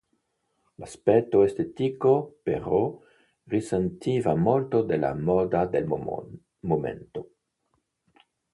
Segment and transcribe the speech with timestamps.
[0.83, 2.81] L'aspetto estetico però
[3.53, 7.29] risentiva molto della moda del momento.